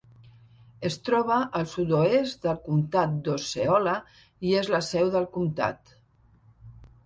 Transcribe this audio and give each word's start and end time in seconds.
Es 0.87 0.95
troba 1.09 1.37
al 1.59 1.67
sud-oest 1.73 2.47
del 2.49 2.57
comtat 2.69 3.15
d'Osceola 3.29 3.95
i 4.51 4.59
és 4.65 4.73
la 4.77 4.83
seu 4.91 5.15
del 5.19 5.33
comtat. 5.41 5.97